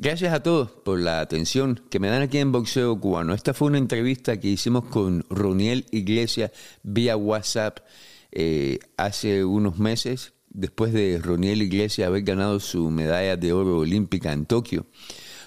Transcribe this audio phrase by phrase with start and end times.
[0.00, 3.34] Gracias a todos por la atención que me dan aquí en Boxeo Cubano.
[3.34, 6.52] Esta fue una entrevista que hicimos con Roniel Iglesias
[6.84, 7.80] vía WhatsApp
[8.30, 14.32] eh, hace unos meses, después de Roniel Iglesias haber ganado su medalla de oro olímpica
[14.32, 14.86] en Tokio.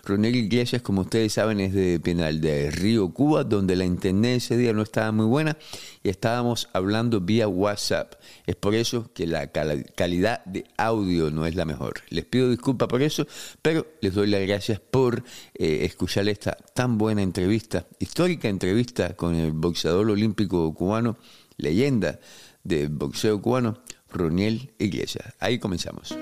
[0.03, 4.57] Ronel Iglesias, como ustedes saben, es de Penal de Río, Cuba, donde la internet ese
[4.57, 5.57] día no estaba muy buena
[6.03, 8.15] y estábamos hablando vía WhatsApp.
[8.45, 12.01] Es por eso que la calidad de audio no es la mejor.
[12.09, 13.27] Les pido disculpas por eso,
[13.61, 15.23] pero les doy las gracias por
[15.53, 21.17] eh, escuchar esta tan buena entrevista, histórica entrevista con el boxeador olímpico cubano,
[21.57, 22.19] leyenda
[22.63, 23.79] del boxeo cubano,
[24.11, 25.33] Roniel Iglesias.
[25.39, 26.15] Ahí comenzamos.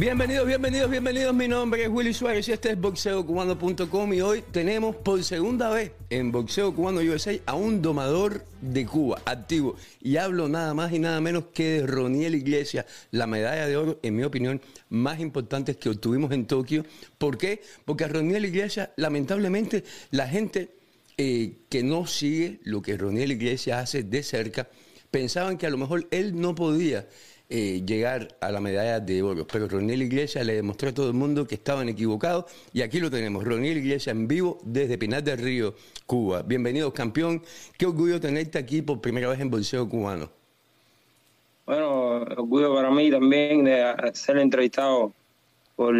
[0.00, 1.34] Bienvenidos, bienvenidos, bienvenidos.
[1.34, 5.92] Mi nombre es Willy Suárez y este es boxeocubano.com y hoy tenemos por segunda vez
[6.08, 9.76] en Boxeo Cubano USA a un domador de Cuba activo.
[10.00, 14.00] Y hablo nada más y nada menos que de Roniel Iglesias, la medalla de oro,
[14.02, 16.86] en mi opinión, más importante que obtuvimos en Tokio.
[17.18, 17.60] ¿Por qué?
[17.84, 20.70] Porque a Roniel Iglesias, lamentablemente, la gente
[21.18, 24.66] eh, que no sigue lo que Roniel Iglesias hace de cerca,
[25.10, 27.06] pensaban que a lo mejor él no podía
[27.50, 29.46] eh, llegar a la medalla de oro.
[29.46, 33.10] Pero Roniel Iglesias le demostró a todo el mundo que estaban equivocados y aquí lo
[33.10, 35.74] tenemos, Roniel Iglesias en vivo desde Pinar del Río,
[36.06, 36.42] Cuba.
[36.42, 37.42] Bienvenido, campeón.
[37.76, 40.30] Qué orgullo tenerte aquí por primera vez en Bolseo Cubano.
[41.66, 45.12] Bueno, orgullo para mí también de ser entrevistado
[45.76, 45.94] por,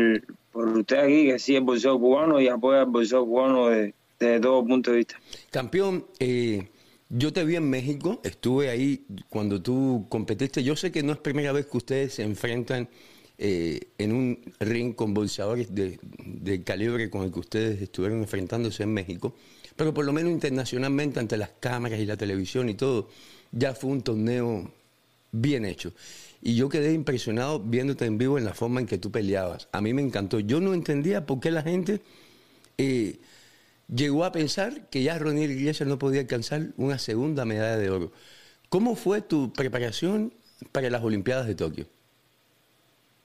[0.53, 4.41] por usted aquí, que sí es bolseo cubano y apoya el bolseo cubano desde de
[4.41, 5.17] todo punto de vista.
[5.51, 6.69] Campeón, eh,
[7.11, 10.62] yo te vi en México, estuve ahí cuando tú competiste.
[10.62, 12.88] Yo sé que no es primera vez que ustedes se enfrentan
[13.37, 15.99] eh, en un ring con bolsadores de,
[16.62, 19.34] calibre con el que ustedes estuvieron enfrentándose en México,
[19.75, 23.09] pero por lo menos internacionalmente ante las cámaras y la televisión y todo,
[23.50, 24.70] ya fue un torneo
[25.32, 25.93] bien hecho.
[26.43, 29.69] Y yo quedé impresionado viéndote en vivo en la forma en que tú peleabas.
[29.72, 30.38] A mí me encantó.
[30.38, 32.00] Yo no entendía por qué la gente...
[32.78, 33.19] Eh,
[33.95, 38.12] llegó a pensar que ya Ronnie Iglesias no podía alcanzar una segunda medalla de oro.
[38.69, 40.33] ¿Cómo fue tu preparación
[40.73, 41.87] para las Olimpiadas de Tokio?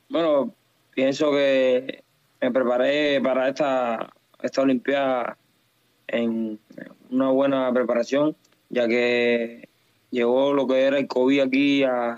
[0.09, 0.54] Bueno,
[0.94, 2.04] pienso que
[2.42, 5.38] me preparé para esta, esta Olimpiada
[6.08, 6.59] en
[7.09, 8.36] una buena preparación,
[8.70, 9.70] ya que
[10.12, 12.16] llegó lo que era el COVID aquí a,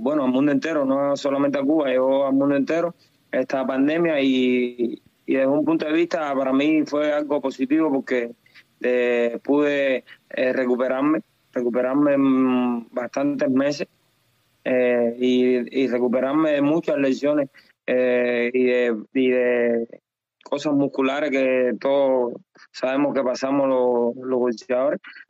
[0.00, 2.94] bueno, al mundo entero, no solamente a Cuba, llegó al mundo entero
[3.30, 8.32] esta pandemia y, y desde un punto de vista para mí fue algo positivo porque
[8.80, 11.20] eh, pude eh, recuperarme,
[11.52, 13.88] recuperarme en bastantes meses
[14.64, 17.48] eh, y, recuperarme de muchas lesiones
[17.86, 20.00] y de, y, de,
[20.42, 22.34] cosas musculares que todos
[22.72, 24.66] sabemos que pasamos los, los.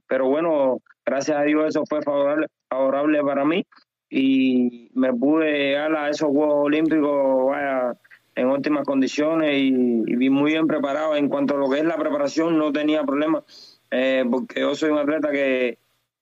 [0.07, 3.65] Pero bueno, gracias a Dios eso fue favorable, favorable para mí
[4.09, 7.97] y me pude llegar a esos Juegos Olímpicos, vaya,
[8.37, 9.69] en óptimas condiciones y,
[10.07, 11.17] y, muy bien preparado.
[11.17, 13.43] En cuanto a lo que es la preparación, no tenía problema,
[13.91, 15.79] eh, porque yo soy un atleta que,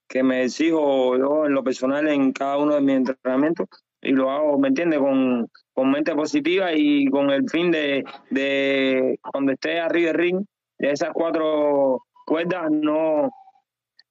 [0.09, 3.69] que me exijo yo en lo personal en cada uno de mis entrenamientos
[4.01, 5.01] y lo hago, ¿me entiendes?
[5.01, 10.45] Con, con mente positiva y con el fin de, de cuando esté arriba del ring,
[10.79, 13.31] de esas cuatro cuerdas, no,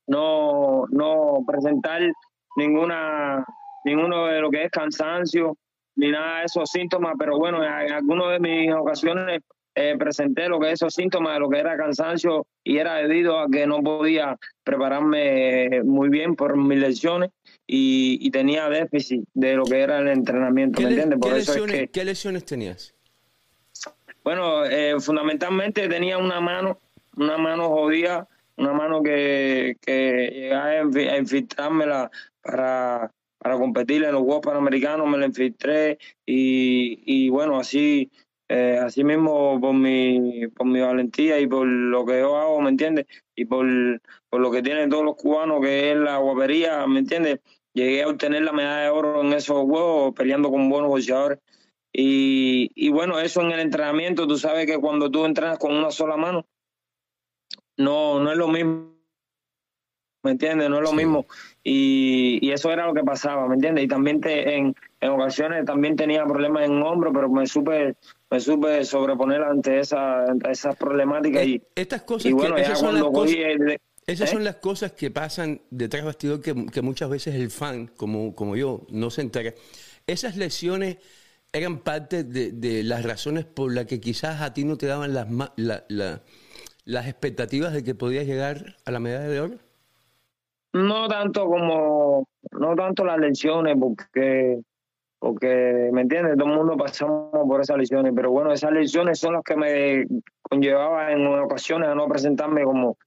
[0.07, 2.01] no, no presentar
[2.57, 3.45] ninguna
[3.85, 5.57] ninguno de lo que es cansancio
[5.95, 9.41] ni nada de esos síntomas, pero bueno, en algunas de mis ocasiones
[9.75, 13.47] eh, presenté lo que esos síntomas de lo que era cansancio y era debido a
[13.49, 17.31] que no podía prepararme muy bien por mis lesiones
[17.65, 21.19] y, tenía déficit de lo que era el entrenamiento, ¿me entiendes?
[21.19, 22.93] Por ¿qué, eso lesiones, es que, ¿Qué lesiones tenías?
[24.23, 26.79] Bueno, eh, fundamentalmente tenía una mano,
[27.17, 28.27] una mano jodida,
[28.57, 33.11] una mano que, que llegaba a infiltrármela para
[33.43, 38.09] para competir en los Juegos Panamericanos, me lo infiltré y, y bueno, así,
[38.47, 42.69] eh, así mismo por mi, por mi valentía y por lo que yo hago, ¿me
[42.69, 43.05] entiendes?
[43.35, 43.67] Y por,
[44.29, 47.41] por lo que tienen todos los cubanos, que es la guapería, ¿me entiendes?
[47.73, 51.39] Llegué a obtener la medalla de oro en esos Juegos peleando con buenos boxeadores.
[51.91, 55.91] Y, y bueno, eso en el entrenamiento, tú sabes que cuando tú entrenas con una
[55.91, 56.47] sola mano,
[57.75, 58.93] no, no es lo mismo
[60.23, 60.69] ¿me entiendes?
[60.69, 61.25] No es lo mismo.
[61.63, 63.85] Y, y, eso era lo que pasaba, ¿me entiendes?
[63.85, 67.95] Y también te, en, en ocasiones también tenía problemas en hombro, pero me supe,
[68.29, 71.45] me supe sobreponer ante esa, esas problemáticas.
[71.45, 73.37] y, estas cosas bueno, esas son las cosas,
[74.05, 78.35] esas son las cosas que pasan detrás bastidor que, que, muchas veces el fan, como,
[78.35, 79.53] como yo, no se entera.
[80.05, 80.97] Esas lesiones
[81.53, 85.13] eran parte de, de las razones por las que quizás a ti no te daban
[85.13, 85.85] las, la,
[86.85, 89.59] las expectativas de que podías llegar a la medalla de oro.
[90.73, 94.61] No tanto como, no tanto las lesiones, porque
[95.23, 96.35] porque, ¿me entiendes?
[96.37, 100.05] Todo el mundo pasamos por esas lesiones, pero bueno, esas lesiones son las que me
[100.41, 102.97] conllevaban en ocasiones a no presentarme como,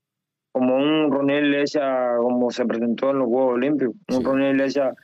[0.51, 4.95] como un Ronnie Iglesias como se presentó en los Juegos Olímpicos, un Ronnie Iglesias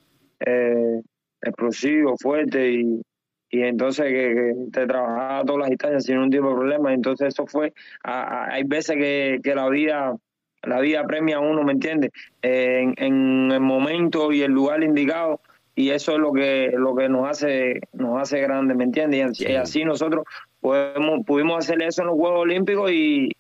[0.41, 1.03] eh,
[1.43, 3.03] explosivo, fuerte y,
[3.51, 7.47] y entonces que, te trabajaba todas las distancias sin un tipo de problema, entonces eso
[7.47, 7.75] fue,
[8.05, 10.17] hay veces que, que la vida
[10.63, 12.11] la vida premia a uno, ¿me entiendes?
[12.43, 15.41] en, en el momento y el lugar indicado
[15.75, 19.41] y eso es lo que lo que nos hace nos hace grandes, ¿me entiendes?
[19.41, 20.25] Y así nosotros
[20.61, 23.31] podemos, pudimos hacer eso en los Juegos Olímpicos y,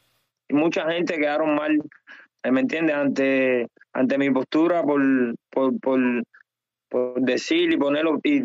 [0.48, 1.80] mucha gente quedaron mal,
[2.44, 2.94] ¿me entiendes?
[2.94, 5.00] Ante ante mi postura por
[5.50, 8.42] por, por, decir y poner y,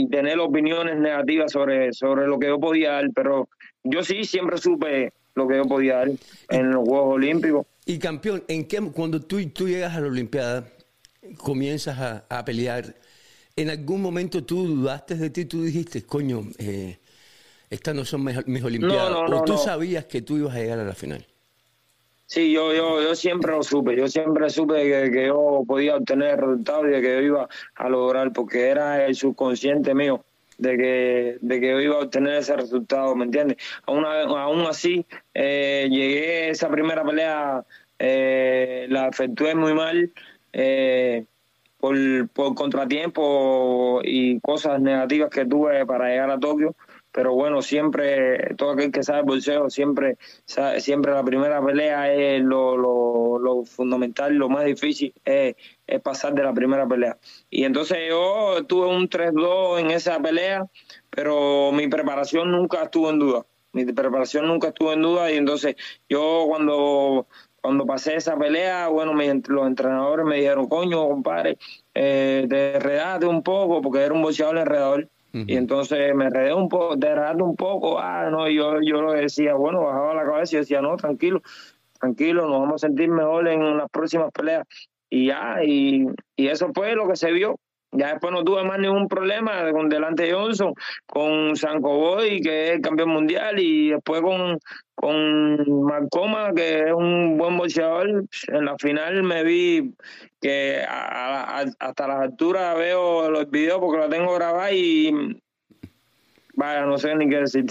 [0.00, 3.48] y, tener opiniones negativas sobre sobre lo que yo podía dar, pero
[3.84, 6.08] yo sí siempre supe lo que yo podía dar
[6.48, 7.66] en los Juegos Olímpicos.
[7.90, 10.64] Y campeón, ¿en qué cuando tú tú llegas a la Olimpiada
[11.38, 12.94] comienzas a, pelear,
[13.56, 15.44] ¿en algún momento tú dudaste de ti?
[15.44, 17.00] Tú dijiste, coño, eh,
[17.68, 19.32] estas no son mis, Olimpiadas.
[19.32, 21.26] ¿O tú sabías que tú ibas a llegar a la final?
[22.26, 23.96] Sí, yo, yo, yo siempre lo supe.
[23.96, 28.68] Yo siempre supe que, yo podía obtener resultados y que yo iba a lograr, porque
[28.68, 30.24] era el subconsciente mío
[30.60, 33.56] de que, de que yo iba a obtener ese resultado, ¿me entiendes?
[33.86, 37.64] Aún, aún así, eh, llegué esa primera pelea,
[38.00, 40.10] eh, la efectué muy mal,
[40.54, 41.26] eh,
[41.76, 41.96] por,
[42.30, 46.74] por contratiempo y cosas negativas que tuve para llegar a Tokio.
[47.12, 50.16] Pero bueno, siempre, todo aquel que sabe boxeo, siempre,
[50.78, 55.56] siempre la primera pelea es lo, lo, fundamental, lo más difícil es,
[55.86, 57.18] es, pasar de la primera pelea.
[57.50, 60.66] Y entonces yo tuve un 3-2 en esa pelea,
[61.10, 63.44] pero mi preparación nunca estuvo en duda.
[63.72, 65.76] Mi preparación nunca estuvo en duda y entonces
[66.08, 67.26] yo cuando
[67.60, 71.58] cuando pasé esa pelea, bueno, los entrenadores me dijeron, coño, compadre,
[71.94, 75.08] eh, te un poco, porque era un boxeador enredador.
[75.32, 79.12] Y entonces me enredé un poco, te enredaste un poco, ah, no, yo, yo lo
[79.12, 81.40] decía, bueno, bajaba la cabeza y decía, no, tranquilo,
[82.00, 84.66] tranquilo, nos vamos a sentir mejor en las próximas peleas.
[85.08, 87.56] Y ya, y, y eso fue lo que se vio.
[87.92, 90.74] Ya después no tuve más ningún problema con delante de Johnson,
[91.06, 94.60] con Sanko Boy, que es el campeón mundial, y después con,
[94.94, 98.24] con Marcoma, que es un buen boxeador.
[98.48, 99.92] En la final me vi
[100.40, 105.40] que hasta las alturas veo los videos porque lo tengo grabado y
[106.54, 107.66] vaya, no sé ni qué decir.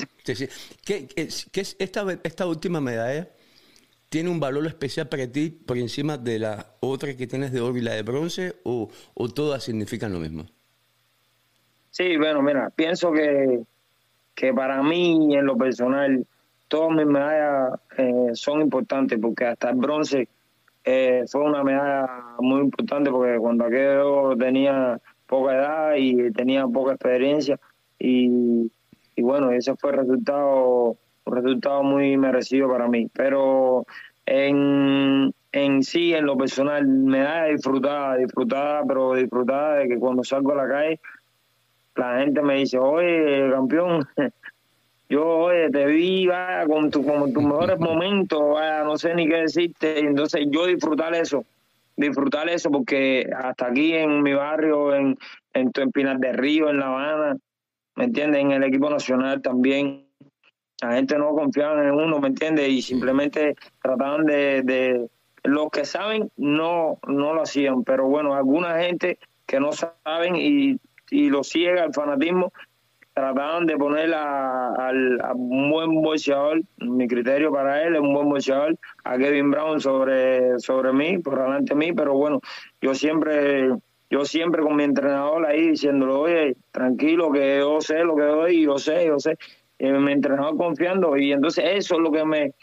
[0.85, 3.29] ¿Qué, es esta, esta última medalla?
[4.09, 7.77] ¿Tiene un valor especial para ti por encima de la otra que tienes de oro
[7.77, 8.89] y la de bronce o,
[9.35, 10.45] todas significan lo mismo?
[11.91, 13.61] Sí, bueno, mira, pienso que,
[14.33, 16.25] que para mí en lo personal
[16.67, 20.27] todas mis medallas eh, son importantes porque hasta el bronce
[20.83, 22.07] eh, fue una medalla
[22.39, 27.59] muy importante porque cuando aquello tenía poca edad y tenía poca experiencia
[27.99, 28.71] y,
[29.15, 30.97] y bueno, ese fue el resultado
[31.29, 33.07] un resultado muy merecido para mí.
[33.13, 33.85] Pero
[34.25, 40.23] en, en sí, en lo personal, me da disfrutada, disfrutada, pero disfrutada de que cuando
[40.23, 40.99] salgo a la calle,
[41.95, 44.07] la gente me dice, oye, campeón,
[45.09, 46.29] yo oye, te vi
[46.67, 48.39] con tu, como tus mejores momentos,
[48.83, 49.99] no sé ni qué decirte.
[49.99, 51.43] Entonces yo disfrutar eso,
[51.95, 55.17] disfrutar eso, porque hasta aquí en mi barrio, en,
[55.53, 57.37] en, en Pinar de Río, en La Habana,
[57.95, 58.41] ¿me entiendes?
[58.41, 60.08] En el equipo nacional también
[60.81, 62.69] la gente no confiaba en uno, ¿me entiendes?
[62.69, 65.09] Y simplemente trataban de, de,
[65.43, 70.79] los que saben no no lo hacían, pero bueno, alguna gente que no saben y,
[71.09, 72.51] y lo ciega el fanatismo
[73.19, 74.91] trataban de poner a,
[75.35, 80.57] un buen boxeador, mi criterio para él es un buen boxeador, a Kevin Brown sobre,
[80.59, 82.39] sobre mí, por delante de mí, pero bueno,
[82.81, 83.71] yo siempre,
[84.09, 88.63] yo siempre con mi entrenador ahí diciéndole, oye, tranquilo, que yo sé lo que doy,
[88.63, 89.37] yo sé, yo sé,
[89.79, 92.53] eh, me entrenaba confiando y entonces eso es lo que me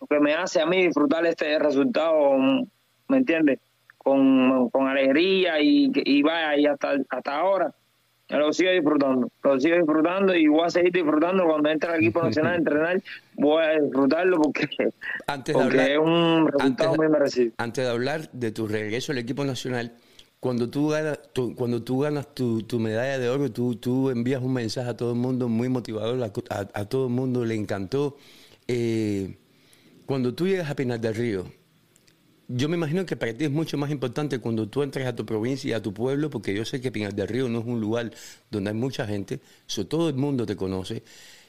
[0.00, 2.36] lo que me hace a mí disfrutar este resultado,
[3.08, 3.60] ¿me entiendes?
[3.98, 7.74] Con, alegría y, y vaya, y hasta, hasta ahora
[8.28, 12.22] lo sigo disfrutando, lo sigo disfrutando y voy a seguir disfrutando cuando entre al equipo
[12.22, 13.02] nacional a entrenar,
[13.34, 14.68] voy a disfrutarlo porque,
[15.26, 17.52] antes es un resultado muy merecido.
[17.58, 19.92] Antes de hablar de tu regreso al equipo nacional,
[20.40, 21.18] cuando tú ganas,
[21.56, 25.48] cuando tú ganas tu, medalla de oro, tú, envías un mensaje a todo el mundo
[25.48, 28.16] muy motivador, a, todo el mundo le encantó.
[28.68, 29.38] Eh,
[30.06, 31.46] cuando tú llegas a Pinar del Río,
[32.48, 35.26] yo me imagino que para ti es mucho más importante cuando tú entras a tu
[35.26, 37.80] provincia y a tu pueblo, porque yo sé que Pinar del Río no es un
[37.80, 38.12] lugar
[38.50, 41.02] donde hay mucha gente, eso, todo el mundo te conoce.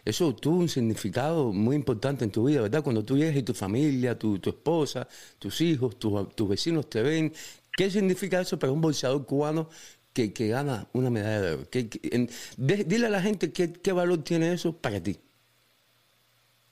[0.06, 2.82] Eso tuvo un significado muy importante en tu vida, ¿verdad?
[2.82, 5.06] Cuando tú llegas y tu familia, tu esposa,
[5.38, 7.34] tus hijos, tus vecinos te ven.
[7.78, 9.70] ¿Qué significa eso para un bolseador cubano
[10.14, 11.64] que, que gana una medalla de oro?
[12.58, 15.18] dile a la gente qué, qué valor tiene eso para ti.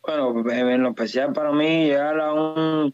[0.02, 2.94] Bueno, en lo especial para mí llegar a un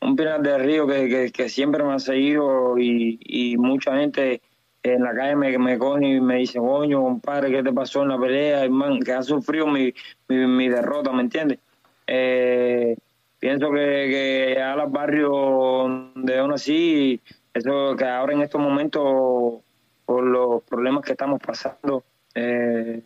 [0.00, 4.40] un Pinar del Río que, que, siempre me ha seguido y, mucha gente
[4.82, 8.08] en la calle me, me coge y me dice, coño, compadre, ¿qué te pasó en
[8.10, 8.64] la pelea?
[8.64, 9.92] Hermano, que ha sufrido mi,
[10.28, 11.58] mi, derrota, ¿me entiendes?
[12.06, 12.96] Eh,
[13.40, 17.20] pienso que, que a los barrios donde aún así,
[17.56, 19.60] eso que ahora en estos momentos,
[20.04, 23.02] por los problemas que estamos pasando eh,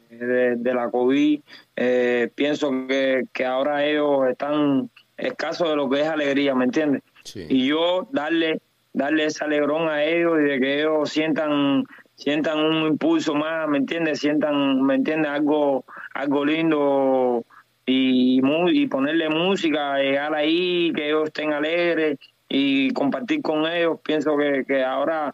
[0.58, 1.40] de, la COVID,
[1.76, 7.02] eh, pienso que, que ahora ellos están escaso de lo que es alegría, ¿me entiendes?
[7.34, 8.60] Y yo darle
[8.92, 11.84] darle ese alegrón a ellos y de que ellos sientan
[12.16, 14.18] sientan un impulso más, ¿me entiendes?
[14.18, 15.30] Sientan, ¿me entiendes?
[15.30, 17.44] Algo algo lindo
[17.86, 18.40] y
[18.72, 22.18] y ponerle música, llegar ahí, que ellos estén alegres
[22.50, 25.32] y compartir con ellos, pienso que, que ahora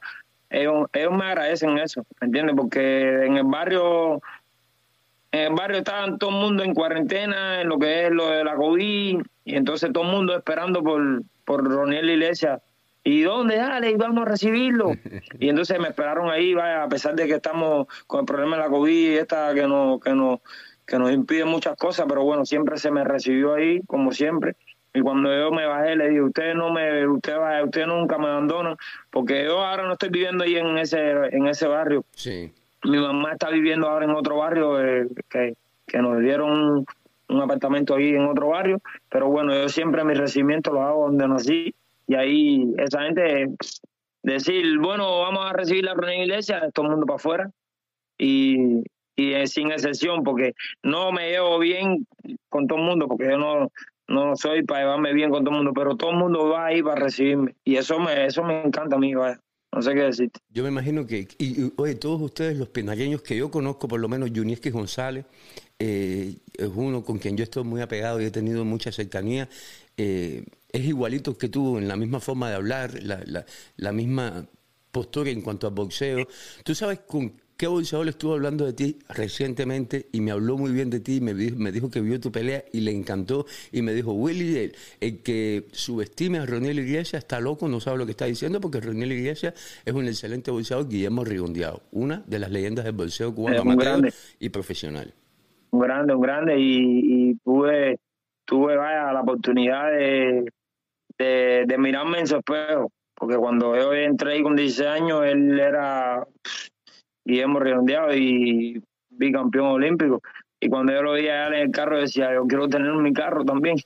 [0.51, 2.55] ellos, ellos me agradecen eso, ¿me entiendes?
[2.55, 4.21] Porque en el barrio
[5.33, 8.45] en el barrio estaban todo el mundo en cuarentena, en lo que es lo de
[8.45, 12.61] la COVID, y entonces todo el mundo esperando por, por Roniel Iglesias.
[13.05, 13.57] ¿Y dónde?
[13.57, 14.93] Dale, y vamos a recibirlo.
[15.39, 18.63] y entonces me esperaron ahí, vaya, a pesar de que estamos con el problema de
[18.63, 20.41] la COVID, esta que nos, que nos,
[20.87, 24.57] que nos impide muchas cosas, pero bueno, siempre se me recibió ahí, como siempre.
[24.97, 28.29] Y cuando yo me bajé, le dije, usted no me, usted va, usted nunca me
[28.29, 28.75] abandona,
[29.11, 32.03] porque yo ahora no estoy viviendo ahí en ese, en ese barrio.
[32.13, 32.51] Sí.
[32.83, 35.55] Mi mamá está viviendo ahora en otro barrio eh, que,
[35.87, 36.87] que nos dieron
[37.29, 41.29] un apartamento ahí en otro barrio, pero bueno, yo siempre mi recibimiento lo hago donde
[41.29, 41.75] nací
[42.07, 43.51] y ahí esa gente
[44.23, 47.51] decir, bueno, vamos a recibir la reunión iglesia, todo el mundo para afuera
[48.17, 48.83] y,
[49.15, 52.07] y sin excepción, porque no me llevo bien
[52.49, 53.71] con todo el mundo, porque yo no,
[54.09, 56.83] no soy para llevarme bien con todo el mundo, pero todo el mundo va ahí
[56.83, 59.13] para recibirme y eso me, eso me encanta a mí.
[59.13, 60.41] No sé qué decirte.
[60.49, 64.09] Yo me imagino que, y, oye, todos ustedes, los penagueños que yo conozco, por lo
[64.09, 65.27] menos Yunieski González,
[65.79, 69.49] eh, es uno con quien yo estoy muy apegado y he tenido mucha cercanía.
[69.99, 73.45] Eh, es igualito que tú en la misma forma de hablar, la, la,
[73.77, 74.47] la misma
[74.93, 76.27] postura en cuanto a boxeo.
[76.65, 80.91] Tú sabes con qué boxeador estuvo hablando de ti recientemente y me habló muy bien
[80.91, 83.47] de ti, me dijo, me dijo que vio tu pelea y le encantó.
[83.73, 88.05] Y me dijo, Willy, el, que subestime a Ronel Iglesias está loco, no sabe lo
[88.05, 92.51] que está diciendo porque Ronel Iglesias es un excelente boxeador, Guillermo Rigondeado, una de las
[92.51, 95.15] leyendas del boxeo cubano amateur y profesional
[95.77, 97.99] un grande, un grande y, tuve,
[98.45, 100.45] tuve vaya, la oportunidad de,
[101.19, 106.27] de, mirarme en su espejo, porque cuando yo entré ahí con 16 años, él era
[107.27, 108.81] Guillermo Redondeado y
[109.11, 110.23] bicampeón olímpico.
[110.61, 113.77] Y cuando yo lo veía en el carro, decía, yo quiero tener mi carro también.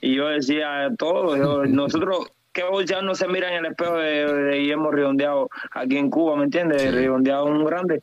[0.00, 1.36] Y yo decía, todo,
[1.66, 6.36] nosotros, ¿qué ya no se mira en el espejo de, Guillermo Redondeado aquí en Cuba,
[6.36, 6.94] ¿me entiendes?
[6.94, 8.02] Redondeado un grande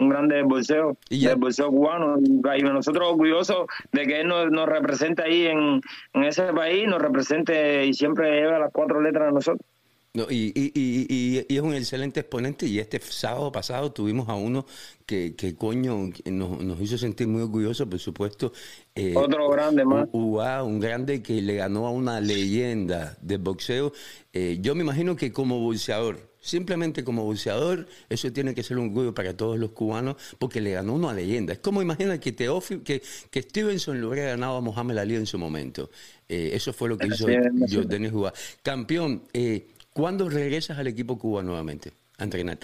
[0.00, 2.18] un grande bolseo, ¿Y del bolseo cubano.
[2.20, 5.80] Y nosotros orgullosos de que él nos, nos represente ahí en,
[6.12, 9.66] en, ese país, nos represente y siempre lleva las cuatro letras de nosotros.
[10.14, 14.34] No, y, y, y, y, es un excelente exponente y este sábado pasado tuvimos a
[14.34, 14.64] uno
[15.04, 18.52] que, que coño nos, nos hizo sentir muy orgullosos, por supuesto.
[18.94, 20.08] Eh, Otro grande más.
[20.12, 23.92] un grande que le ganó a una leyenda del boxeo.
[24.32, 28.86] Eh, yo me imagino que como boxeador, Simplemente como boxeador, eso tiene que ser un
[28.88, 31.52] orgullo para todos los cubanos, porque le ganó una leyenda.
[31.52, 35.26] Es como imagina que, Teófilo, que, que Stevenson le hubiera ganado a Mohamed Ali en
[35.26, 35.90] su momento.
[36.28, 38.58] Eh, eso fue lo que hizo Denis Juárez.
[38.62, 39.66] Campeón, eh,
[39.98, 42.58] ¿cuándo regresas al equipo cubano nuevamente a entrenar?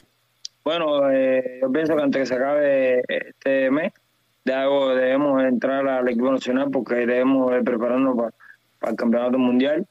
[0.63, 3.93] Bueno, eh, yo pienso que antes que se acabe este mes,
[4.45, 9.85] debemos entrar al equipo nacional porque debemos prepararnos para, el campeonato mundial.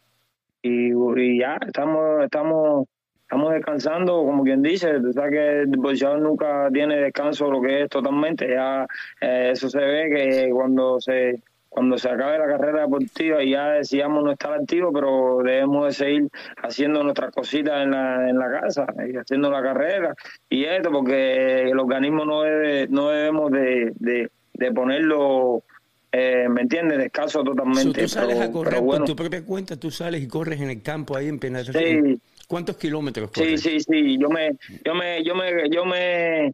[0.62, 2.88] Y, y ya, estamos, estamos
[3.24, 7.84] estamos descansando, como quien dice, tú sabes que el boxeador nunca tiene descanso lo que
[7.84, 8.86] es totalmente, ya
[9.20, 11.42] eh, eso se ve que cuando se
[11.74, 15.94] cuando se acabe la carrera deportiva y ya decíamos no estar activo, pero debemos de
[15.94, 20.14] seguir haciendo nuestras cositas en la, en la casa y haciendo la carrera
[20.48, 25.64] y esto, porque el organismo no debe, no debemos de, de, ponerlo
[26.12, 27.00] eh, ¿me entiendes?
[27.00, 28.04] Descanso totalmente.
[28.04, 31.18] tú sales a correr por tu propia cuenta, tú sales y corres en el campo
[31.18, 31.66] ahí en Penal.
[31.66, 34.18] Sí, ¿Cuántos kilómetros Sí, sí, sí.
[34.20, 34.52] Yo me,
[34.86, 36.54] yo me, yo me, yo me,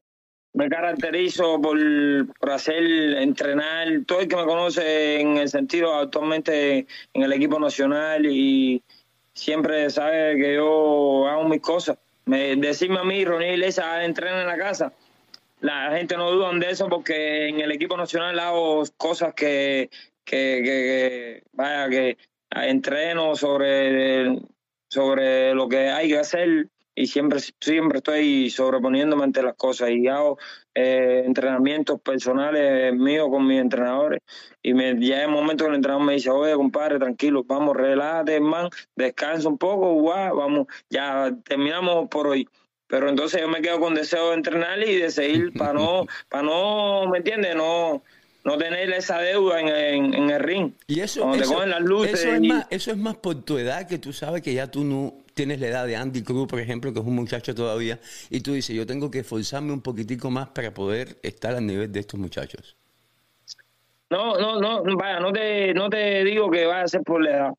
[0.54, 1.78] me caracterizo por,
[2.52, 2.84] hacer,
[3.18, 3.88] entrenar.
[4.06, 8.84] Todo el que me conoce en el sentido actualmente en el equipo nacional y
[9.34, 11.98] siempre sabe que yo hago mis cosas.
[12.26, 14.94] Me, decirme a mí, Ronnie Iglesias, entrena en la casa.
[15.62, 19.90] La gente no duda de eso porque en el equipo nacional hago cosas que,
[20.24, 22.18] que, que vaya, que
[22.52, 24.40] entreno sobre
[24.90, 26.68] sobre lo que hay que hacer
[27.00, 30.38] y siempre siempre estoy sobreponiéndome ante las cosas y hago
[30.76, 34.20] eh, entrenamientos personales míos con mis entrenadores
[34.62, 38.42] y me ya en momento que el entrenador me dice oye compadre tranquilo vamos relájate
[38.42, 42.50] man descansa un poco guau, vamos ya terminamos por hoy
[42.88, 46.44] pero entonces yo me quedo con deseo de entrenar y de seguir para no para
[46.44, 48.04] no me entiendes no
[48.44, 50.72] no tener esa deuda en, en, el ring.
[50.88, 53.98] Y eso, eso, las luces eso, es más, eso es más por tu edad, que
[53.98, 57.00] tú sabes que ya tú no tienes la edad de Andy Cruz, por ejemplo, que
[57.00, 60.74] es un muchacho todavía, y tú dices, yo tengo que esforzarme un poquitico más para
[60.74, 62.76] poder estar al nivel de estos muchachos.
[64.10, 67.30] No, no, no, vaya, no te, no te digo que vaya a ser por la
[67.30, 67.54] edad.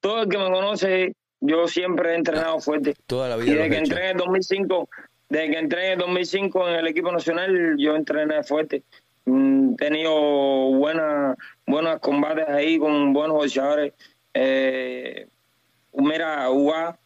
[0.00, 2.96] Todo el que me conoce, yo siempre he entrenado fuerte.
[3.06, 3.52] Toda la vida.
[3.52, 4.88] Y desde que entré en el 2005,
[5.28, 8.82] desde que entré en el 2005 en el equipo nacional, yo entrené fuerte.
[9.24, 10.12] Mm, tenido
[10.72, 11.36] buenas
[11.66, 13.92] buenos combates ahí con buenos boxeadores.
[14.34, 15.28] Eh,
[15.92, 16.98] mira, UA,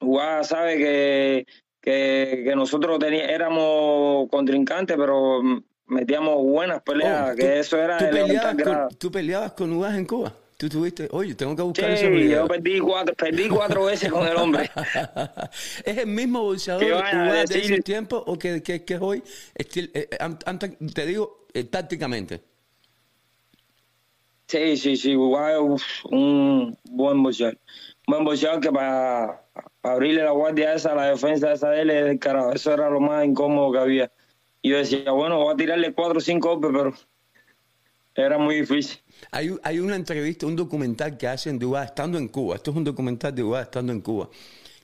[0.00, 1.46] UA sabe que,
[1.80, 5.40] que, nosotros teníamos, éramos contrincantes, pero
[5.86, 10.34] metíamos buenas peleas, oh, que eso era ¿tú peleabas, con, ¿Tú peleabas con en Cuba?
[10.60, 14.28] Tú tuviste, oye, tengo que buscar sí, ese yo perdí cuatro, perdí cuatro veces con
[14.28, 14.70] el hombre.
[15.86, 19.22] ¿Es el mismo boxeador de ese tiempo o que, que, que es hoy?
[19.54, 22.42] Estil, eh, eh, te digo, eh, tácticamente.
[24.48, 27.56] Sí, sí, sí, un buen boxeador.
[28.06, 29.42] Un buen boxeador que para,
[29.82, 32.52] abrirle la guardia esa, la defensa esa de él, carajo.
[32.52, 34.12] Eso era lo más incómodo que había.
[34.60, 36.94] Y yo decía, bueno, voy a tirarle cuatro o cinco golpes, pero
[38.14, 39.00] era muy difícil.
[39.30, 42.56] Hay, hay una entrevista, un documental que hacen de UA estando en Cuba.
[42.56, 44.28] Esto es un documental de UA estando en Cuba.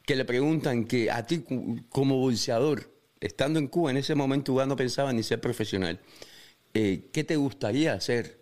[0.04, 1.44] Que le preguntan que a ti,
[1.88, 2.88] como bolseador,
[3.20, 5.98] estando en Cuba, en ese momento UA no pensaba ni ser profesional.
[6.74, 8.38] Eh, ¿Qué te gustaría hacer?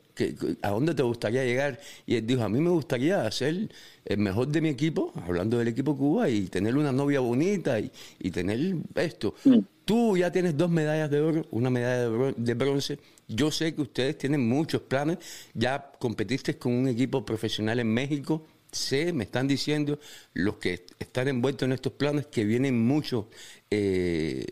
[0.63, 1.81] ¿A dónde te gustaría llegar?
[2.07, 3.69] Y él dijo, a mí me gustaría ser
[4.05, 7.91] el mejor de mi equipo, hablando del equipo Cuba, y tener una novia bonita y,
[8.21, 9.35] y tener esto.
[9.45, 9.59] Mm.
[9.85, 14.19] Tú ya tienes dos medallas de oro, una medalla de bronce yo sé que ustedes
[14.19, 15.19] tienen muchos planes.
[15.55, 18.47] Ya competiste con un equipo profesional en México.
[18.71, 19.99] Sé, me están diciendo
[20.33, 23.27] los que están envueltos en estos planes que vienen muchos,
[23.71, 24.45] eh,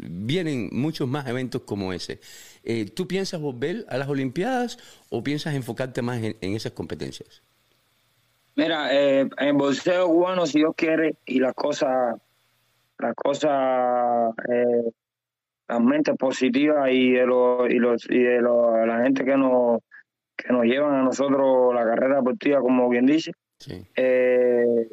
[0.00, 2.20] vienen muchos más eventos como ese.
[2.64, 7.42] Eh, ¿Tú piensas volver a las Olimpiadas o piensas enfocarte más en, esas competencias?
[8.56, 12.16] Mira, eh, en bolseo cubano, si Dios quiere, y las cosas,
[12.98, 14.34] las cosas
[15.74, 19.80] la mente positiva y de los y los y de la gente que nos
[20.36, 23.32] que nos llevan a nosotros la carrera deportiva como bien dice.
[23.96, 24.88] Eh,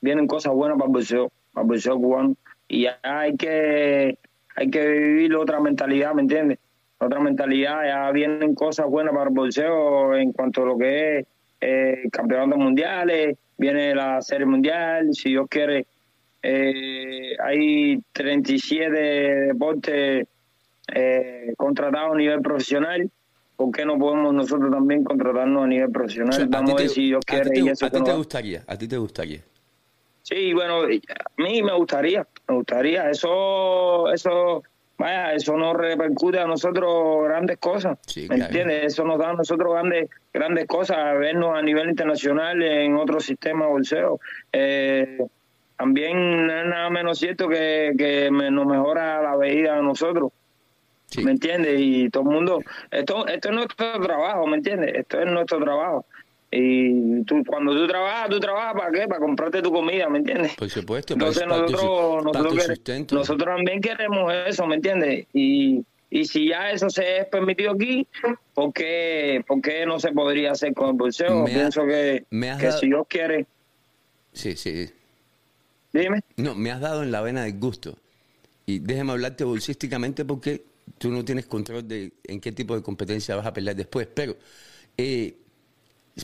[0.00, 2.36] vienen cosas buenas para el boxeo para el boxeo cubano.
[2.68, 4.18] Y hay que
[4.56, 6.58] hay que vivir otra mentalidad me entiendes
[6.98, 11.26] otra mentalidad ya vienen cosas buenas para el boxeo en cuanto a lo que es
[11.60, 15.86] eh, campeonatos mundiales viene la serie mundial si Dios quiere
[16.46, 20.28] eh, hay 37 deportes
[20.94, 23.10] eh, contratados a nivel profesional.
[23.56, 26.46] ¿Por qué no podemos nosotros también contratarnos a nivel profesional?
[26.48, 27.48] Vamos a, ver si Dios quiere.
[27.48, 27.62] A ti,
[28.04, 29.40] te, gustaría, a ti te gustaría.
[30.20, 33.08] Sí, bueno, a mí me gustaría, me gustaría.
[33.08, 34.62] Eso, eso,
[34.98, 37.98] vaya, eso nos repercute a nosotros grandes cosas.
[38.28, 38.84] ¿Me entiendes?
[38.92, 43.66] Eso nos da a nosotros grandes, grandes cosas, vernos a nivel internacional en otro sistema
[43.66, 44.20] bolseo.
[44.52, 45.24] Eh,
[45.76, 50.32] también es nada menos cierto que, que nos mejora la veida a nosotros.
[51.22, 51.76] ¿Me entiendes?
[51.78, 52.60] Y todo el mundo,
[52.90, 54.94] esto, esto es nuestro trabajo, ¿me entiendes?
[54.94, 56.06] Esto es nuestro trabajo.
[56.50, 59.08] Y tú, cuando tú trabajas, tú trabajas para qué?
[59.08, 60.54] Para comprarte tu comida, ¿me entiendes?
[60.54, 61.14] Por supuesto.
[61.14, 65.26] Entonces nosotros, nosotros, nosotros también queremos eso, ¿me entiendes?
[65.32, 68.06] Y, y si ya eso se es permitido aquí,
[68.54, 71.44] ¿por qué, por qué no se podría hacer con el bolseo?
[71.44, 73.46] Pienso que, que si Dios quiere...
[74.32, 74.90] Sí, sí.
[75.94, 76.22] Dime.
[76.36, 77.96] No, me has dado en la vena del gusto.
[78.66, 80.64] Y déjeme hablarte bolsísticamente porque
[80.98, 84.08] tú no tienes control de en qué tipo de competencia vas a pelear después.
[84.12, 84.34] Pero
[84.98, 85.36] eh,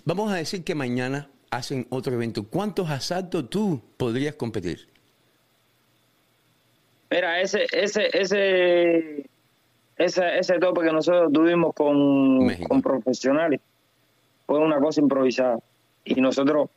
[0.04, 2.42] vamos a decir que mañana hacen otro evento.
[2.48, 4.88] ¿Cuántos asaltos tú podrías competir?
[7.08, 9.30] Mira, ese, ese, ese,
[9.96, 13.60] ese, ese tope que nosotros tuvimos con, con profesionales
[14.46, 15.60] fue una cosa improvisada.
[16.04, 16.70] Y nosotros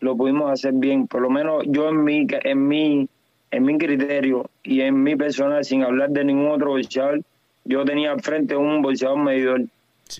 [0.00, 1.06] lo pudimos hacer bien.
[1.06, 3.08] Por lo menos yo en mi, en mi,
[3.50, 7.22] en mi criterio y en mi personal, sin hablar de ningún otro boxeador,
[7.64, 9.62] yo tenía al frente un boxeador medidor.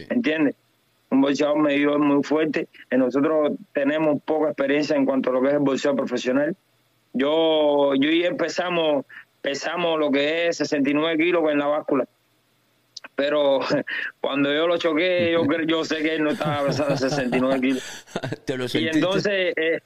[0.08, 0.54] ¿Entiendes?
[1.10, 2.68] Un boxeador medidor muy fuerte.
[2.90, 6.56] nosotros tenemos poca experiencia en cuanto a lo que es el boxeo profesional.
[7.12, 9.04] Yo, yo y empezamos,
[9.42, 12.06] pesamos lo que es 69 kilos en la báscula
[13.20, 13.61] pero
[14.22, 18.06] cuando yo lo choqué, yo, yo sé que él no estaba pesando 69 kilos.
[18.46, 19.78] ¿Te lo y entonces, eh,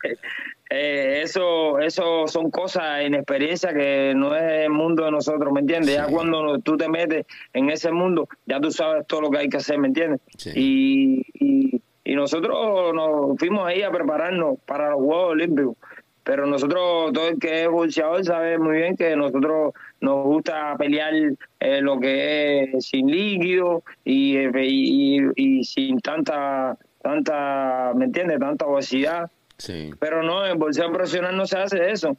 [0.71, 5.97] eh, eso, eso son cosas, inexperiencia que no es el mundo de nosotros, ¿me entiendes?
[5.97, 9.49] Ya cuando tú te metes en ese mundo, ya tú sabes todo lo que hay
[9.49, 10.21] que hacer, ¿me entiendes?
[10.55, 15.77] Y, y, y nosotros nos fuimos ahí a prepararnos para los Juegos Olímpicos
[16.25, 21.13] pero nosotros, todo el que es boxeador sabe muy bien que nosotros nos gusta pelear
[21.61, 24.39] eh, lo que es sin líquido y,
[25.37, 28.41] y, sin tanta, tanta, ¿me entiendes?
[28.41, 29.31] Tanta obesidad.
[29.59, 29.91] Sí.
[30.01, 32.17] Pero no, en boxeo profesional no se hace eso.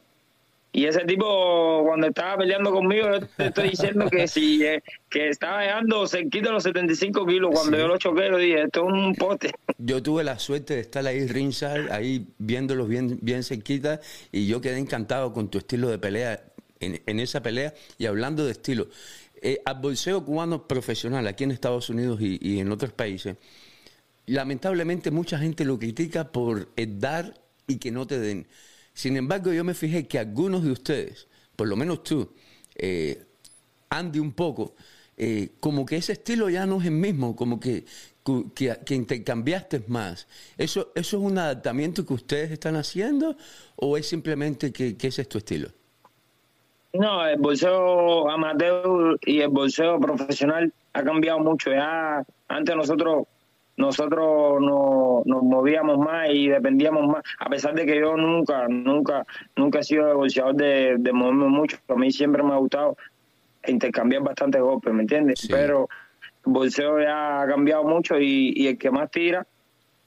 [0.76, 5.30] Y ese tipo, cuando estaba peleando conmigo, yo te estoy diciendo que si eh, que
[5.30, 7.50] estaba dejando cerquita los 75 kilos.
[7.54, 9.54] Cuando yo lo choqué, lo dije, esto es un pote.
[9.78, 14.60] Yo tuve la suerte de estar ahí ringside, ahí viéndolos bien, bien cerquita, y yo
[14.60, 16.44] quedé encantado con tu estilo de pelea
[16.80, 17.72] en, esa pelea.
[17.96, 18.88] Y hablando de estilo,
[19.40, 23.38] eh, al bolseo cubano profesional aquí en Estados Unidos y, y en otros países,
[24.26, 27.32] lamentablemente mucha gente lo critica por dar
[27.66, 28.46] y que no te den.
[28.96, 32.32] Sin embargo, yo me fijé que algunos de ustedes, por lo menos tú,
[32.74, 33.26] eh,
[33.90, 34.74] Andy un poco,
[35.18, 37.84] eh, como que ese estilo ya no es el mismo, como que,
[38.54, 40.26] que, intercambiaste más.
[40.56, 43.36] ¿Eso, ¿Eso es un adaptamiento que ustedes están haciendo
[43.76, 45.68] o es simplemente que, que ese es tu estilo?
[46.94, 51.70] No, el bolseo amateur y el bolseo profesional ha cambiado mucho.
[51.70, 53.26] Ya antes nosotros
[53.76, 59.26] nosotros no, nos movíamos más y dependíamos más, a pesar de que yo nunca, nunca,
[59.54, 62.96] nunca he sido bolseador de, de moverme mucho, a mí siempre me ha gustado
[63.66, 65.46] intercambiar bastantes golpes, ¿me entiendes?
[65.50, 65.88] Pero
[66.46, 69.46] el bolseo ya ha cambiado mucho y, y el que más tira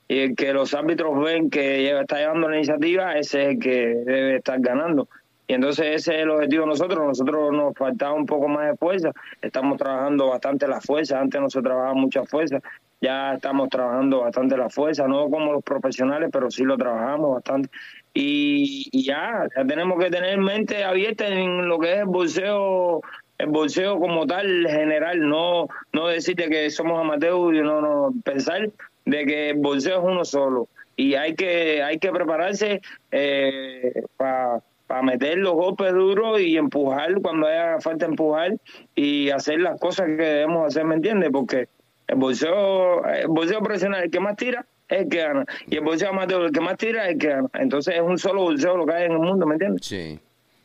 [0.08, 3.71] y el que los árbitros ven que está llevando la iniciativa, ese es el que
[4.05, 5.08] debe estar ganando.
[5.49, 7.05] Y entonces ese es el objetivo de nosotros.
[7.05, 9.12] Nosotros nos faltaba un poco más de fuerza.
[9.41, 11.19] Estamos trabajando bastante la fuerza.
[11.19, 12.62] Antes no se trabajaba mucha fuerza
[13.01, 17.69] ya estamos trabajando bastante la fuerza, no como los profesionales, pero sí lo trabajamos bastante.
[18.13, 23.01] Y, ya, ya tenemos que tener mente abierta en lo que es el bolseo,
[23.38, 28.69] el bolseo como tal general, no, no decirte que somos amateurs no, no pensar
[29.05, 30.67] de que el bolseo es uno solo.
[30.97, 32.81] Y hay que, hay que prepararse
[33.12, 34.59] eh, para
[34.89, 38.58] para meter los golpes duros y empujar cuando haya falta empujar
[38.95, 41.30] y hacer las cosas que debemos hacer, ¿me entiendes?
[41.32, 41.67] Porque
[42.08, 45.45] el bolseo, el bolseo profesional, el que más tira, es el que gana.
[45.67, 47.49] Y el bolseo amateur, el que más tira, es el que gana.
[47.54, 49.86] Entonces es un solo bolseo lo que hay en el mundo, ¿me entiendes?
[49.86, 50.17] Sí.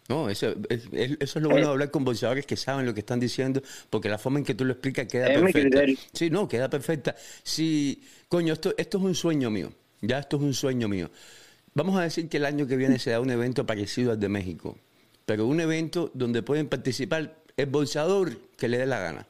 [0.08, 3.00] No, eso es, eso es lo bueno de hablar con bolseadores que saben lo que
[3.00, 3.60] están diciendo,
[3.90, 5.82] porque la forma en que tú lo explicas queda es perfecta.
[6.14, 7.14] Sí, no, queda perfecta.
[7.42, 9.68] Sí, coño, esto, esto es un sueño mío.
[10.00, 11.10] Ya esto es un sueño mío.
[11.74, 14.78] Vamos a decir que el año que viene será un evento parecido al de México,
[15.26, 19.26] pero un evento donde pueden participar el bolseador que le dé la gana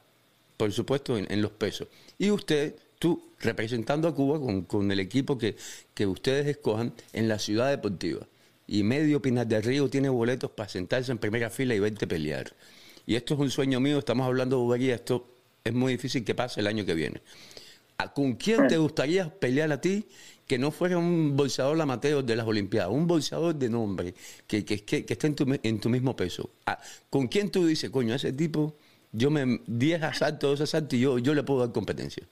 [0.57, 1.87] por supuesto, en, los pesos.
[2.17, 5.55] Y usted, tú, representando a Cuba con, con el equipo que,
[5.93, 8.27] que, ustedes escojan en la ciudad deportiva.
[8.67, 12.53] Y medio Pinar del Río tiene boletos para sentarse en primera fila y verte pelear.
[13.05, 15.27] Y esto es un sueño mío, estamos hablando de bobería, esto
[15.63, 17.21] es muy difícil que pase el año que viene.
[18.13, 20.05] ¿Con quién te gustaría pelear a ti
[20.47, 24.13] que no fuera un bolsador amateur de las Olimpiadas, un bolsador de nombre,
[24.47, 26.51] que, que, que, que esté en tu, en tu mismo peso?
[27.09, 28.75] ¿Con quién tú dices, coño, ese tipo
[29.11, 32.23] yo me 10 asaltos, 2 asaltos y yo, yo le puedo dar competencia.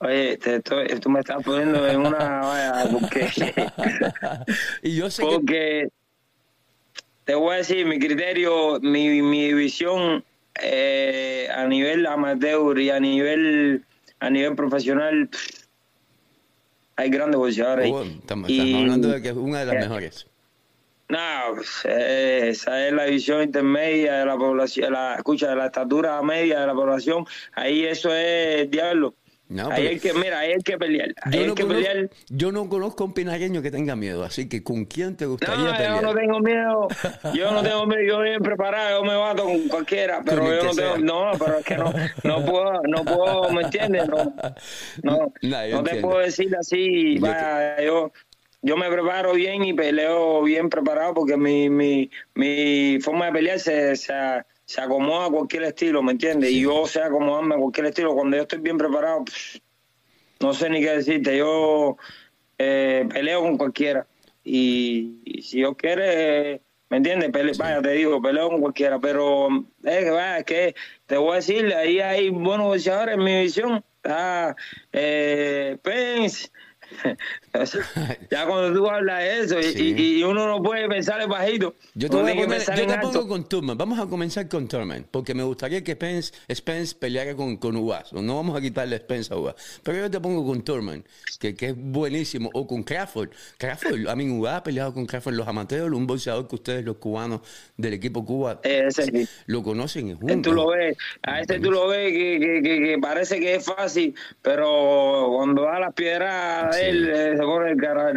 [0.00, 3.28] Oye, te, tú me estás poniendo en una vaya porque
[4.82, 5.88] y yo sé porque
[7.24, 10.24] te voy a decir mi criterio, mi, mi visión
[10.60, 13.84] eh, a nivel amateur y a nivel
[14.20, 15.30] a nivel profesional
[16.96, 17.90] hay grandes boxeadores.
[17.92, 20.26] Oh, estamos, hablando de que es una de las mejores.
[21.08, 21.18] No,
[21.84, 26.60] eh, esa es la visión intermedia de la población, la escucha de la estatura media
[26.60, 27.24] de la población.
[27.54, 29.14] Ahí eso es diablo.
[29.70, 31.14] Ahí hay que, mira, hay que pelear.
[31.30, 32.10] yo, no que conozco, pelear.
[32.28, 35.96] yo no conozco un pinareño que tenga miedo, así que ¿con quién te gustaría pelear?
[35.96, 36.88] Yo no tengo miedo,
[37.34, 40.74] yo no tengo miedo, yo bien preparado, yo me bato con cualquiera, pero yo no
[40.74, 41.92] tengo, no, pero es que no,
[42.24, 44.08] no puedo, no puedo, ¿me entiendes?
[44.08, 44.34] No,
[45.02, 48.12] no, no, te puedo decir así, vaya, yo,
[48.60, 53.58] yo me preparo bien y peleo bien preparado porque mi, mi, mi forma de pelear
[53.60, 54.12] se, se,
[54.76, 56.50] acomoda a cualquier estilo, ¿me entiendes?
[56.50, 58.14] Y yo sé acomodarme a cualquier estilo.
[58.14, 59.24] Cuando yo estoy bien preparado,
[60.40, 61.36] no sé ni qué decirte.
[61.36, 61.96] Yo,
[62.58, 64.06] eh, eh, peleo con cualquiera.
[64.44, 67.30] Y, si yo quiere, ¿me entiendes?
[67.58, 69.48] Vaya, te digo, peleo con cualquiera, pero
[69.84, 70.74] es que, vaya, es que
[71.06, 73.84] te voy a decir, ahí hay buenos boxeadores en mi visión.
[74.04, 74.54] Ah,
[74.92, 76.50] eh, Pence,
[78.30, 81.74] ya cuando tú hablas de eso y, uno no puede pensar en bajito.
[81.94, 82.16] Yo te,
[83.00, 83.78] pongo con Turman.
[83.78, 88.36] Vamos a comenzar con Turman, porque me gustaría que Spence, Spence peleara con, con No
[88.36, 89.80] vamos a quitarle Spence a Ugas.
[89.82, 91.04] Pero yo te pongo con Turman,
[91.38, 92.50] que, que es buenísimo.
[92.52, 93.30] O con Crawford.
[93.56, 96.96] Crawford, a mí Ugas ha peleado con Crawford los amateurs, un boxeador que ustedes, los
[96.96, 97.40] cubanos
[97.76, 98.60] del equipo Cuba,
[99.46, 100.10] lo conocen.
[100.10, 103.56] Es un, tú lo ves, a este tú lo ves que, que, que, parece que
[103.56, 108.12] es fácil, pero cuando da las piedras él se pone el cara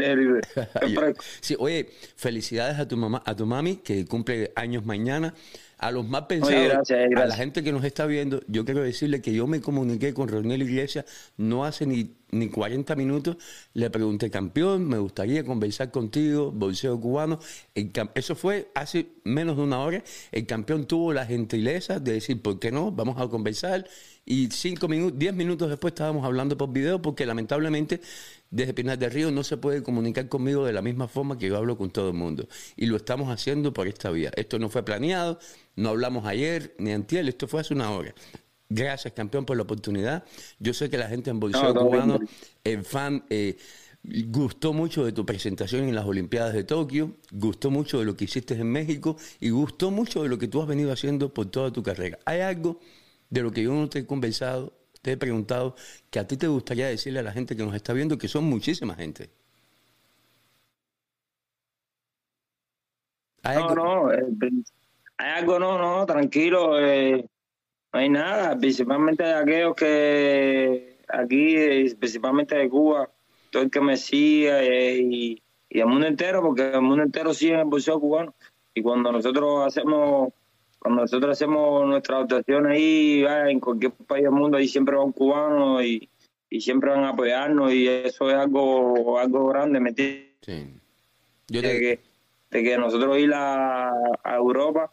[1.42, 5.34] sí, oye, felicidades a tu mamá, a tu mami, que cumple años mañana.
[5.82, 9.34] A los más pensados, a la gente que nos está viendo, yo quiero decirle que
[9.34, 11.06] yo me comuniqué con Ronel Iglesias
[11.38, 13.38] no hace ni, ni 40 minutos.
[13.74, 17.40] Le pregunté, campeón, me gustaría conversar contigo, bolseo cubano.
[18.14, 20.04] eso fue hace menos de una hora.
[20.32, 22.92] El campeón tuvo la gentileza de decir, ¿por qué no?
[22.92, 23.88] Vamos a conversar.
[24.24, 28.02] Y cinco minutos, diez minutos después estábamos hablando por video porque lamentablemente
[28.52, 31.58] desde Pinar del Río no se puede comunicar conmigo de la misma forma que yo
[31.58, 32.48] hablo con todo el mundo.
[32.76, 34.32] Y lo estamos haciendo por esta vía.
[34.36, 35.40] Esto no fue planeado,
[35.76, 38.14] no hablamos ayer ni antier, esto fue hace una hora.
[38.70, 40.24] Gracias, campeón, por la oportunidad.
[40.60, 42.20] Yo sé que la gente en Bolseo Cubano,
[42.64, 43.58] el fan, eh,
[44.04, 48.26] gustó mucho de tu presentación en las Olimpiadas de Tokio, gustó mucho de lo que
[48.26, 51.72] hiciste en México y gustó mucho de lo que tú has venido haciendo por toda
[51.72, 52.18] tu carrera.
[52.26, 52.80] ¿Hay algo
[53.30, 55.76] de lo que yo no te he conversado te he preguntado
[56.10, 58.46] que a ti te gustaría decirle a la gente que nos está viendo, que son
[58.46, 59.30] muchísima gente.
[63.44, 64.24] no, no, eh,
[65.22, 67.26] hay algo, no, no, tranquilo, eh,
[67.94, 73.10] no hay nada, principalmente de aquellos que aquí, eh, principalmente de Cuba,
[73.50, 77.54] todo el que me sigue y, y el mundo entero, porque el mundo entero sigue
[77.54, 78.34] en el bolseo cubano.
[78.74, 80.34] Y cuando nosotros hacemos
[80.82, 85.84] cuando nosotros hacemos nuestra actuación ahí, en cualquier país del mundo, ahí siempre van cubanos
[85.84, 86.10] y,
[86.50, 90.32] y siempre van a apoyarnos y eso es algo algo grande, ¿me entiendes?
[90.42, 90.74] Sí.
[91.50, 92.00] Yo de, que,
[92.50, 93.94] de que nosotros ir a,
[94.26, 94.92] Europa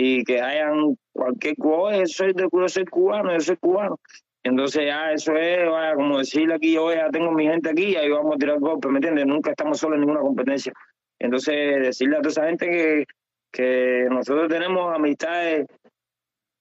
[0.00, 3.98] y que hayan cualquier cosa, yo soy, de, yo cubano, yo soy cubano.
[4.44, 8.08] Entonces ya eso es, vaya, como decirle aquí, yo ya tengo mi gente aquí ahí
[8.08, 9.26] vamos a tirar golpes, ¿me entiendes?
[9.26, 10.72] Nunca estamos solos en ninguna competencia.
[11.18, 13.04] Entonces decirle a toda esa gente que,
[13.50, 15.66] que nosotros tenemos amistades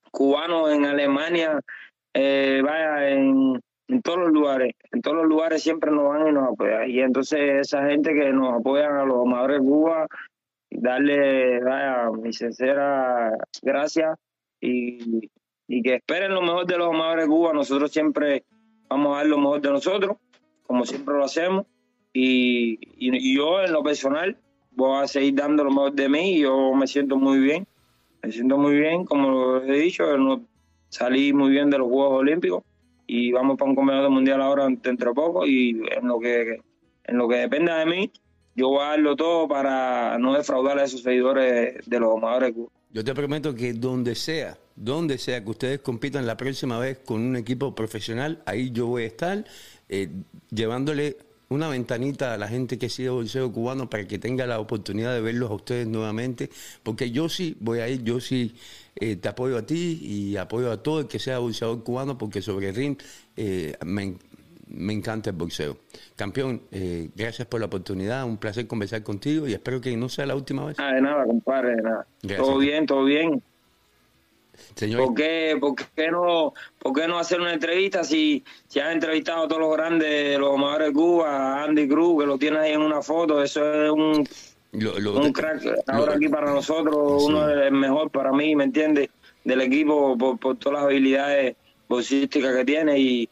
[0.10, 1.60] cubanos en Alemania,
[2.16, 3.62] eh, vaya, en,
[4.04, 6.90] todos los lugares, en todos los lugares siempre nos van y nos apoyan.
[6.90, 10.08] Y entonces esa gente que nos apoyan a los amadores de Cuba,
[10.78, 14.18] darle, vaya, mi sincera gracias
[14.62, 15.30] y,
[15.68, 17.54] y que esperen lo mejor de los amadores de Cuba.
[17.54, 18.44] Nosotros siempre
[18.88, 20.18] vamos a dar lo mejor de nosotros,
[20.64, 21.66] como siempre lo hacemos.
[22.14, 24.38] Y, y yo en lo personal,
[24.72, 27.68] voy a seguir dando lo mejor de mí yo me siento muy bien.
[28.24, 30.04] Me siento muy bien, como he dicho,
[30.90, 32.64] salí muy bien de los Juegos Olímpicos
[33.06, 36.60] y vamos para un campeonato mundial ahora dentro de poco y en lo que
[37.06, 38.12] en lo que dependa de mí,
[38.58, 42.56] yo voy a darlo todo para no defraudar a esos seguidores de los amadores.
[42.92, 47.22] Yo te prometo que donde sea, donde sea que ustedes compitan la próxima vez con
[47.22, 49.46] un equipo profesional, ahí yo voy a estar
[49.90, 50.10] eh,
[50.50, 51.18] llevándole
[51.50, 55.22] una ventanita a la gente que sigue bolseo cubano para que tenga la oportunidad de
[55.22, 56.50] verlos a ustedes nuevamente,
[56.82, 58.56] porque yo sí voy a ir, yo sí
[58.96, 62.42] eh, te apoyo a ti y apoyo a todo el que sea bolseador cubano, porque
[62.42, 62.98] sobre el ring
[63.36, 64.16] eh, me,
[64.94, 65.78] encanta el boxeo.
[66.16, 70.26] Campeón, eh, gracias por la oportunidad, un placer conversar contigo y espero que no sea
[70.26, 70.78] la última vez.
[70.80, 72.08] Ah, de nada, compadre, de nada.
[72.38, 73.42] Todo bien, todo bien.
[74.96, 79.44] ¿Por, qué, por, qué no, ¿Por qué no hacer una entrevista si, si has entrevistado
[79.44, 82.82] a todos los grandes, los amadores de Cuba, Andy Cruz, que lo tienes ahí en
[82.82, 83.44] una foto?
[83.44, 84.28] Eso es un,
[84.74, 85.64] un crack.
[85.88, 89.10] Ahora aquí para nosotros, uno es el mejor para mí, ¿me entiendes?
[89.44, 91.56] Del equipo por, por todas las habilidades
[91.88, 93.30] boxísticas que tiene y,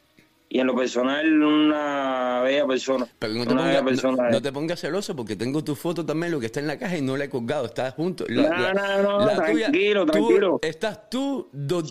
[0.55, 3.05] y en lo personal una bella persona.
[3.19, 6.79] Pero no te, pongas, celoso porque tengo tu foto también, lo que está en la
[6.79, 8.25] caja y no la he colgado, está junto.
[8.29, 10.59] no, no, no, tranquilo, tranquilo.
[10.61, 11.49] estás tú,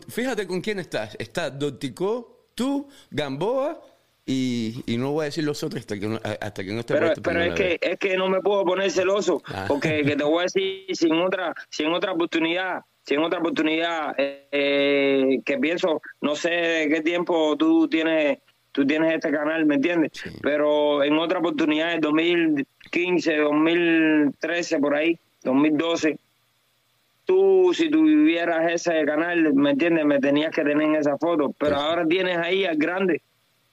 [0.08, 1.14] fíjate con quién estás.
[1.18, 3.82] Está Dotico, tú, Gamboa
[4.24, 6.94] y, y, no voy a decir los otros hasta que no, hasta que no esté
[6.94, 9.66] Pero, pero es, que, es que no me puedo poner celoso ah.
[9.68, 14.14] porque que te voy a decir sin otra, sin otra oportunidad si en otra oportunidad
[14.16, 18.38] eh, eh, que pienso, no sé qué tiempo tú tienes
[18.74, 20.10] tú tienes este canal, ¿me entiendes?
[20.42, 26.18] Pero en otra oportunidad, en 2015, 2013, por ahí, 2012,
[27.24, 30.04] tú, si tuvieras ese canal, ¿me entiendes?
[30.04, 33.22] Me tenías que tener en esa foto, pero ahora tienes ahí al grande,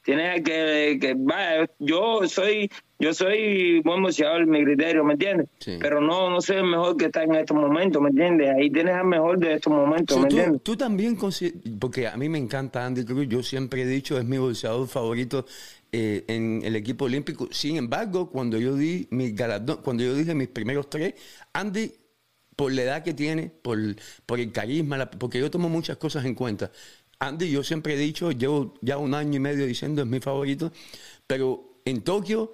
[0.04, 2.70] tienes que, que, vaya, yo soy
[3.02, 5.48] yo soy buen boxeador, mi criterio, ¿me entiendes?
[5.80, 8.52] Pero no, no soy el mejor que está en estos momentos, ¿me entiendes?
[8.52, 10.64] Ahí tienes al mejor de estos momentos, ¿me tú, entiendes?
[10.64, 11.18] Tú también,
[11.80, 15.48] porque a mí me encanta Andy Cruz, yo siempre he dicho, es mi boxeador favorito
[15.92, 17.50] eh, en el equipo olímpico.
[17.52, 21.16] Sin embargo, cuando yo di mi galardón, cuando yo dije mis primeros tres,
[21.54, 21.92] Andy
[22.56, 23.80] por la edad que tiene, por,
[24.28, 26.72] por el carisma, porque yo tomo muchas cosas en cuenta.
[27.18, 30.72] Andy, yo siempre he dicho, llevo ya un año y medio diciendo es mi favorito,
[31.26, 32.52] pero en Tokio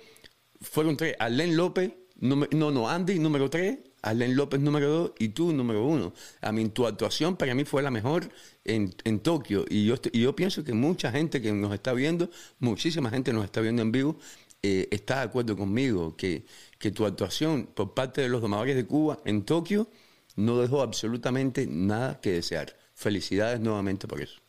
[0.62, 1.16] fueron tres.
[1.20, 6.14] Arlen López, no, no, Andy número tres, Arlen López número dos y tú número uno.
[6.42, 8.30] A mí, tu actuación para mí fue la mejor
[8.64, 9.66] en, en Tokio.
[9.70, 13.46] Y yo, y yo pienso que mucha gente que nos está viendo, muchísima gente nos
[13.46, 14.18] está viendo en vivo,
[14.64, 16.46] eh, está de acuerdo conmigo que,
[16.80, 19.90] que tu actuación por parte de los domadores de Cuba en Tokio
[20.36, 22.76] no dejó absolutamente nada que desear.
[22.94, 24.40] Felicidades nuevamente por eso.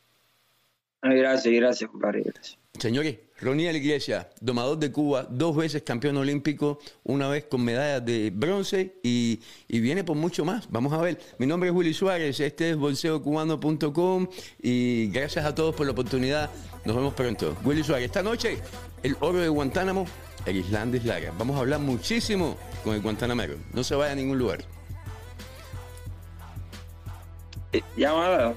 [1.03, 2.23] Gracias, gracias, compadre.
[2.23, 2.59] Gracias.
[2.79, 8.31] Señores, Roniel Iglesias, domador de Cuba, dos veces campeón olímpico, una vez con medalla de
[8.31, 10.71] bronce y, viene por mucho más.
[10.71, 11.19] Vamos a ver.
[11.39, 14.29] Mi nombre es Willy Suárez, este es bolseocubano.com
[14.63, 16.51] y gracias a todos por la oportunidad.
[16.85, 17.57] Nos vemos pronto.
[17.65, 18.59] Willy Suárez, esta noche
[19.03, 20.07] el oro de Guantánamo,
[20.47, 21.33] el Islandis Lara.
[21.39, 23.57] Vamos a hablar muchísimo con el Guantánamero.
[23.73, 24.65] No se vaya a ningún lugar.
[27.97, 28.55] Llamada.